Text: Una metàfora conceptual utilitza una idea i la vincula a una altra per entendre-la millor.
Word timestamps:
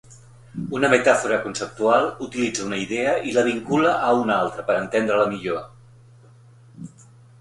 Una 0.77 0.87
metàfora 0.93 1.35
conceptual 1.43 2.07
utilitza 2.27 2.65
una 2.69 2.79
idea 2.85 3.13
i 3.27 3.35
la 3.35 3.43
vincula 3.49 3.91
a 4.07 4.15
una 4.23 4.39
altra 4.47 4.67
per 4.71 4.79
entendre-la 4.85 5.29
millor. 5.35 5.65